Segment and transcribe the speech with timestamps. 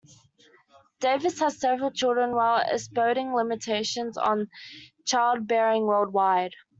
[0.99, 4.49] Davis had several children while espousing limitations on
[5.05, 6.55] childbearing worldwide.